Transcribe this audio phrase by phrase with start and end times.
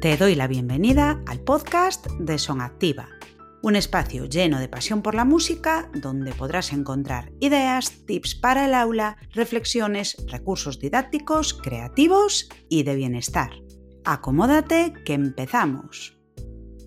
[0.00, 3.10] Te doy la bienvenida al podcast de Son Activa,
[3.62, 8.72] un espacio lleno de pasión por la música donde podrás encontrar ideas, tips para el
[8.72, 13.50] aula, reflexiones, recursos didácticos, creativos y de bienestar.
[14.06, 16.18] Acomódate que empezamos.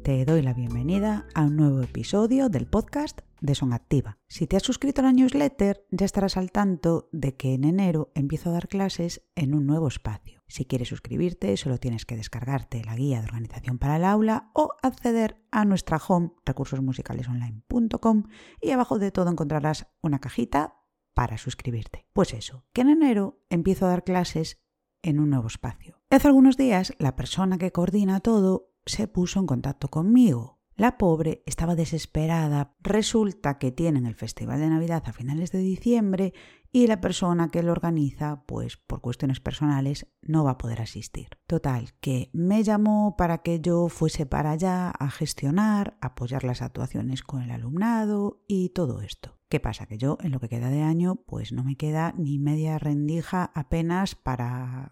[0.04, 4.18] Te doy la bienvenida a un nuevo episodio del podcast de Son Activa.
[4.28, 8.12] Si te has suscrito a la newsletter, ya estarás al tanto de que en enero
[8.16, 10.43] empiezo a dar clases en un nuevo espacio.
[10.54, 14.70] Si quieres suscribirte, solo tienes que descargarte la guía de organización para el aula o
[14.84, 18.26] acceder a nuestra home recursosmusicalesonline.com
[18.62, 20.76] y abajo de todo encontrarás una cajita
[21.16, 22.06] para suscribirte.
[22.14, 24.62] Pues eso, que en enero empiezo a dar clases
[25.02, 26.00] en un nuevo espacio.
[26.12, 31.44] Hace algunos días la persona que coordina todo se puso en contacto conmigo la pobre
[31.46, 32.76] estaba desesperada.
[32.80, 36.34] Resulta que tienen el Festival de Navidad a finales de diciembre
[36.76, 41.38] y la persona que lo organiza, pues por cuestiones personales, no va a poder asistir.
[41.46, 47.22] Total, que me llamó para que yo fuese para allá a gestionar, apoyar las actuaciones
[47.22, 49.38] con el alumnado y todo esto.
[49.50, 49.86] ¿Qué pasa?
[49.86, 53.52] Que yo en lo que queda de año pues no me queda ni media rendija
[53.54, 54.92] apenas para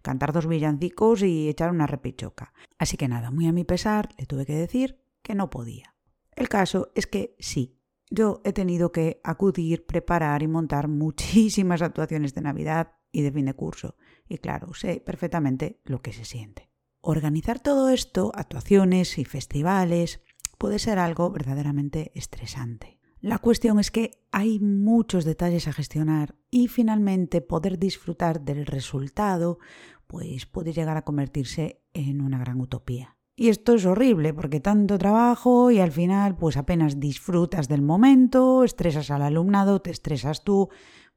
[0.00, 2.54] cantar dos villancicos y echar una repichoca.
[2.78, 5.94] Así que nada, muy a mi pesar, le tuve que decir que no podía.
[6.34, 7.79] El caso es que sí,
[8.10, 13.46] yo he tenido que acudir, preparar y montar muchísimas actuaciones de Navidad y de fin
[13.46, 13.96] de curso.
[14.28, 16.70] Y claro, sé perfectamente lo que se siente.
[17.00, 20.20] Organizar todo esto, actuaciones y festivales,
[20.58, 22.98] puede ser algo verdaderamente estresante.
[23.20, 29.58] La cuestión es que hay muchos detalles a gestionar y finalmente poder disfrutar del resultado
[30.06, 33.16] pues puede llegar a convertirse en una gran utopía.
[33.40, 38.64] Y esto es horrible porque tanto trabajo y al final pues apenas disfrutas del momento,
[38.64, 40.68] estresas al alumnado, te estresas tú.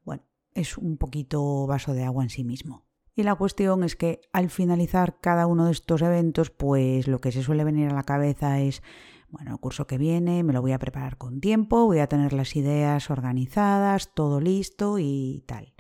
[0.06, 2.86] Bueno, es un poquito vaso de agua en sí mismo.
[3.14, 7.34] Y la cuestión es que al finalizar cada uno de estos eventos, pues lo que
[7.34, 8.84] se suele venir a la cabeza es,
[9.28, 12.32] bueno, el curso que viene me lo voy a preparar con tiempo, voy a tener
[12.32, 15.74] las ideas organizadas, todo listo y tal.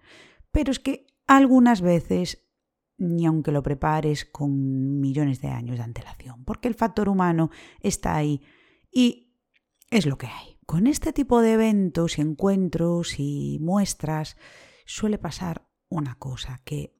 [0.51, 2.42] Pero es que algunas veces
[2.97, 7.49] ni aunque lo prepares con millones de años de antelación, porque el factor humano
[7.79, 8.41] está ahí
[8.91, 9.35] y
[9.89, 10.57] es lo que hay.
[10.65, 14.37] Con este tipo de eventos y encuentros y muestras
[14.85, 16.99] suele pasar una cosa, que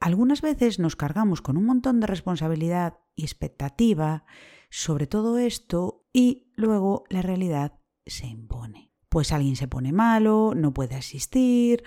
[0.00, 4.24] algunas veces nos cargamos con un montón de responsabilidad y expectativa
[4.70, 8.90] sobre todo esto y luego la realidad se impone.
[9.10, 11.84] Pues alguien se pone malo, no puede asistir,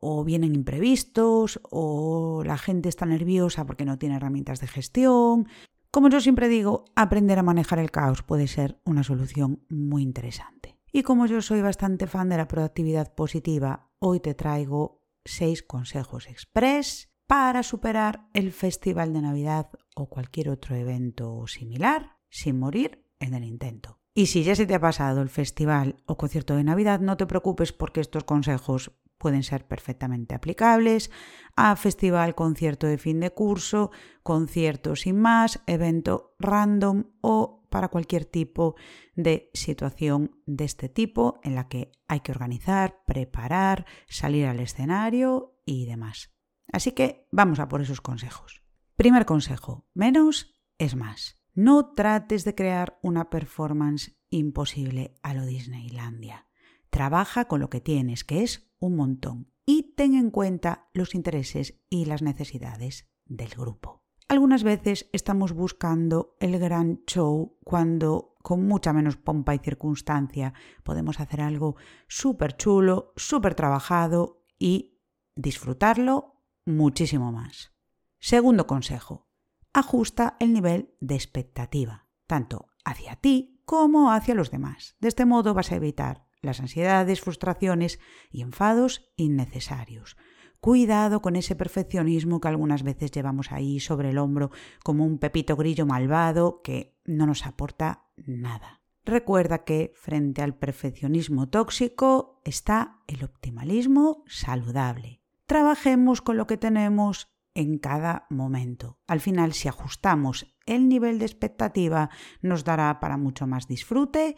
[0.00, 5.48] o vienen imprevistos, o la gente está nerviosa porque no tiene herramientas de gestión.
[5.90, 10.76] Como yo siempre digo, aprender a manejar el caos puede ser una solución muy interesante.
[10.92, 16.28] Y como yo soy bastante fan de la proactividad positiva, hoy te traigo seis consejos
[16.28, 23.34] express para superar el Festival de Navidad o cualquier otro evento similar sin morir en
[23.34, 23.98] el intento.
[24.14, 27.26] Y si ya se te ha pasado el festival o concierto de Navidad, no te
[27.26, 28.92] preocupes porque estos consejos
[29.24, 31.10] pueden ser perfectamente aplicables
[31.56, 33.90] a festival, concierto de fin de curso,
[34.22, 38.76] concierto sin más, evento random o para cualquier tipo
[39.16, 45.58] de situación de este tipo en la que hay que organizar, preparar, salir al escenario
[45.64, 46.36] y demás.
[46.70, 48.62] Así que vamos a por esos consejos.
[48.94, 51.40] Primer consejo, menos es más.
[51.54, 56.46] No trates de crear una performance imposible a lo Disneylandia.
[56.90, 61.80] Trabaja con lo que tienes, que es un montón, y ten en cuenta los intereses
[61.88, 64.04] y las necesidades del grupo.
[64.28, 71.20] Algunas veces estamos buscando el gran show cuando con mucha menos pompa y circunstancia podemos
[71.20, 71.76] hacer algo
[72.08, 74.98] súper chulo, súper trabajado y
[75.34, 77.72] disfrutarlo muchísimo más.
[78.18, 79.28] Segundo consejo,
[79.72, 84.96] ajusta el nivel de expectativa, tanto hacia ti como hacia los demás.
[85.00, 87.98] De este modo vas a evitar las ansiedades, frustraciones
[88.30, 90.16] y enfados innecesarios.
[90.60, 94.50] Cuidado con ese perfeccionismo que algunas veces llevamos ahí sobre el hombro
[94.82, 98.80] como un pepito grillo malvado que no nos aporta nada.
[99.04, 105.20] Recuerda que frente al perfeccionismo tóxico está el optimalismo saludable.
[105.46, 108.98] Trabajemos con lo que tenemos en cada momento.
[109.06, 112.08] Al final, si ajustamos el nivel de expectativa,
[112.40, 114.36] nos dará para mucho más disfrute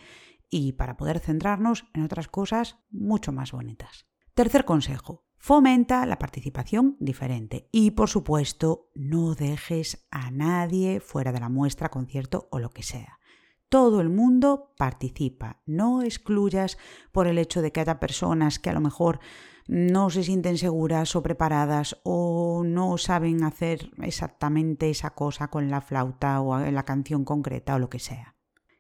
[0.50, 4.06] y para poder centrarnos en otras cosas mucho más bonitas.
[4.34, 11.40] Tercer consejo, fomenta la participación diferente y por supuesto no dejes a nadie fuera de
[11.40, 13.19] la muestra, concierto o lo que sea.
[13.69, 16.78] Todo el mundo participa, no excluyas
[17.10, 19.19] por el hecho de que haya personas que a lo mejor
[19.66, 25.81] no se sienten seguras o preparadas o no saben hacer exactamente esa cosa con la
[25.81, 28.35] flauta o la canción concreta o lo que sea.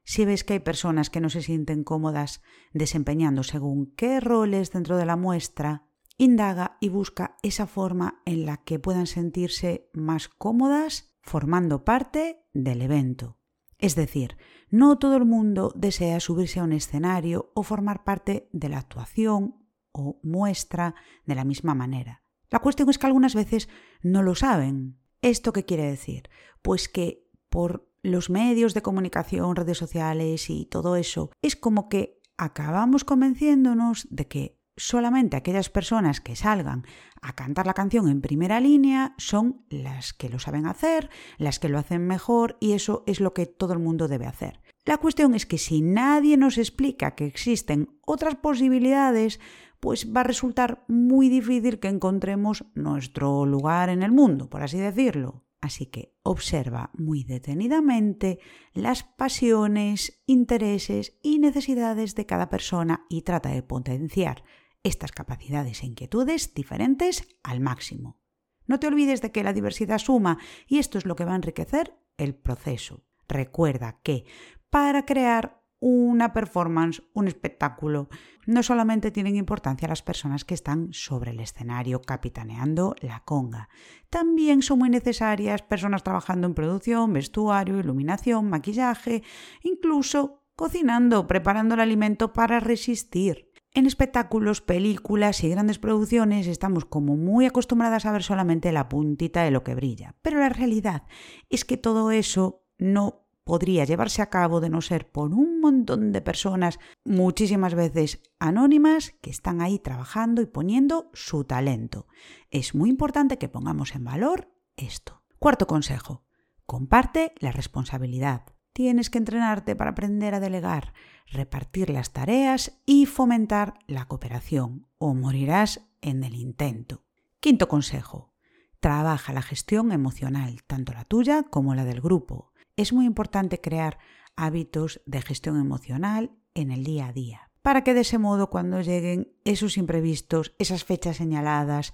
[0.08, 2.40] Si ves que hay personas que no se sienten cómodas
[2.72, 8.58] desempeñando según qué roles dentro de la muestra, indaga y busca esa forma en la
[8.58, 13.40] que puedan sentirse más cómodas formando parte del evento.
[13.78, 14.36] Es decir,
[14.70, 19.56] no todo el mundo desea subirse a un escenario o formar parte de la actuación
[19.90, 20.94] o muestra
[21.24, 22.22] de la misma manera.
[22.48, 23.68] La cuestión es que algunas veces
[24.02, 25.00] no lo saben.
[25.20, 26.30] ¿Esto qué quiere decir?
[26.62, 32.20] Pues que por los medios de comunicación, redes sociales y todo eso, es como que
[32.38, 36.84] acabamos convenciéndonos de que solamente aquellas personas que salgan
[37.22, 41.68] a cantar la canción en primera línea son las que lo saben hacer, las que
[41.68, 44.60] lo hacen mejor y eso es lo que todo el mundo debe hacer.
[44.84, 49.40] La cuestión es que si nadie nos explica que existen otras posibilidades,
[49.80, 54.78] pues va a resultar muy difícil que encontremos nuestro lugar en el mundo, por así
[54.78, 55.45] decirlo.
[55.60, 58.38] Así que observa muy detenidamente
[58.72, 64.44] las pasiones, intereses y necesidades de cada persona y trata de potenciar
[64.82, 68.20] estas capacidades e inquietudes diferentes al máximo.
[68.66, 71.36] No te olvides de que la diversidad suma y esto es lo que va a
[71.36, 73.04] enriquecer el proceso.
[73.28, 74.24] Recuerda que
[74.70, 78.08] para crear una performance, un espectáculo.
[78.46, 83.68] No solamente tienen importancia las personas que están sobre el escenario capitaneando la conga,
[84.10, 89.22] también son muy necesarias personas trabajando en producción, vestuario, iluminación, maquillaje,
[89.62, 93.52] incluso cocinando, preparando el alimento para resistir.
[93.74, 99.42] En espectáculos, películas y grandes producciones estamos como muy acostumbradas a ver solamente la puntita
[99.42, 101.02] de lo que brilla, pero la realidad
[101.50, 106.10] es que todo eso no podría llevarse a cabo de no ser por un montón
[106.10, 112.08] de personas, muchísimas veces anónimas, que están ahí trabajando y poniendo su talento.
[112.50, 115.22] Es muy importante que pongamos en valor esto.
[115.38, 116.24] Cuarto consejo.
[116.66, 118.42] Comparte la responsabilidad.
[118.72, 120.92] Tienes que entrenarte para aprender a delegar,
[121.28, 127.04] repartir las tareas y fomentar la cooperación, o morirás en el intento.
[127.38, 128.34] Quinto consejo.
[128.80, 133.98] Trabaja la gestión emocional, tanto la tuya como la del grupo es muy importante crear
[134.36, 138.80] hábitos de gestión emocional en el día a día, para que de ese modo cuando
[138.80, 141.92] lleguen esos imprevistos, esas fechas señaladas,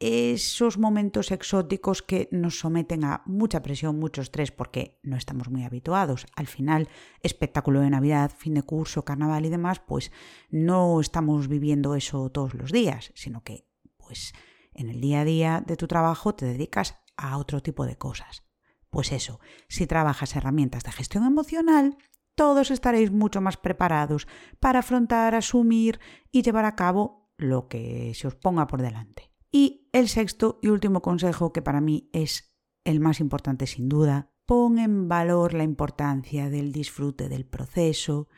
[0.00, 5.64] esos momentos exóticos que nos someten a mucha presión, mucho estrés, porque no estamos muy
[5.64, 6.26] habituados.
[6.36, 6.88] Al final,
[7.22, 10.12] espectáculo de Navidad, fin de curso, carnaval y demás, pues
[10.50, 13.66] no estamos viviendo eso todos los días, sino que
[13.96, 14.34] pues
[14.74, 18.43] en el día a día de tu trabajo te dedicas a otro tipo de cosas.
[18.94, 21.96] Pues eso, si trabajas herramientas de gestión emocional,
[22.36, 24.28] todos estaréis mucho más preparados
[24.60, 25.98] para afrontar, asumir
[26.30, 29.32] y llevar a cabo lo que se os ponga por delante.
[29.50, 34.30] Y el sexto y último consejo, que para mí es el más importante sin duda,
[34.46, 38.28] pon en valor la importancia del disfrute del proceso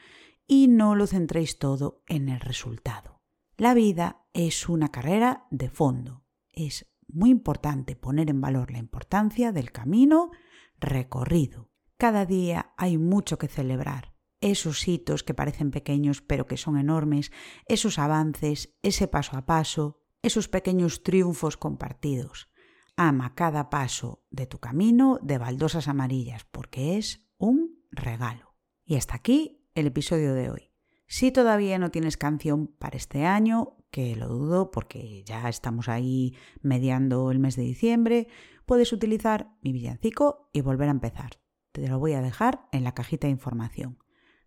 [0.47, 3.20] y no lo centréis todo en el resultado.
[3.58, 6.25] La vida es una carrera de fondo.
[6.49, 10.31] Es muy importante poner en valor la importancia del camino
[10.78, 11.70] recorrido.
[11.99, 14.14] Cada día hay mucho que celebrar.
[14.40, 17.32] Esos hitos que parecen pequeños pero que son enormes,
[17.67, 22.50] esos avances, ese paso a paso, esos pequeños triunfos compartidos.
[22.96, 28.56] Ama cada paso de tu camino de baldosas amarillas porque es un regalo.
[28.84, 30.72] Y hasta aquí el episodio de hoy.
[31.06, 36.34] Si todavía no tienes canción para este año, que lo dudo porque ya estamos ahí
[36.60, 38.28] mediando el mes de diciembre,
[38.66, 41.40] puedes utilizar mi villancico y volver a empezar.
[41.72, 43.98] Te lo voy a dejar en la cajita de información.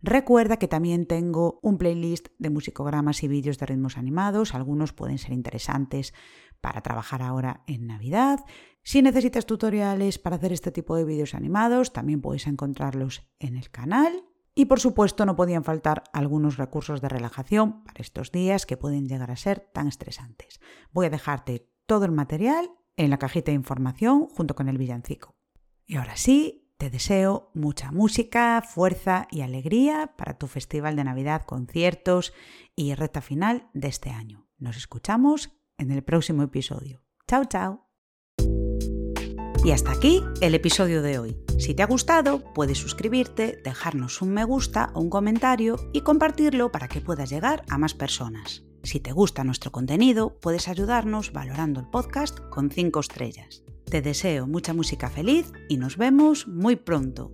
[0.01, 5.17] Recuerda que también tengo un playlist de musicogramas y vídeos de ritmos animados, algunos pueden
[5.17, 6.13] ser interesantes
[6.61, 8.39] para trabajar ahora en Navidad.
[8.81, 13.69] Si necesitas tutoriales para hacer este tipo de vídeos animados, también puedes encontrarlos en el
[13.71, 14.28] canal.
[14.59, 19.07] Y por supuesto no podían faltar algunos recursos de relajación para estos días que pueden
[19.07, 20.59] llegar a ser tan estresantes.
[20.91, 25.37] Voy a dejarte todo el material en la cajita de información junto con el villancico.
[25.85, 31.43] Y ahora sí, te deseo mucha música, fuerza y alegría para tu festival de Navidad,
[31.43, 32.33] conciertos
[32.75, 34.49] y reta final de este año.
[34.57, 37.01] Nos escuchamos en el próximo episodio.
[37.29, 37.88] Chao, chao.
[39.63, 41.37] Y hasta aquí el episodio de hoy.
[41.57, 46.71] Si te ha gustado, puedes suscribirte, dejarnos un me gusta o un comentario y compartirlo
[46.71, 48.63] para que puedas llegar a más personas.
[48.83, 53.63] Si te gusta nuestro contenido, puedes ayudarnos valorando el podcast con 5 estrellas.
[53.83, 57.33] Te deseo mucha música feliz y nos vemos muy pronto.